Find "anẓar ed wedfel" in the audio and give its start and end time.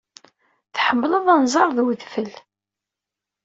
1.33-2.31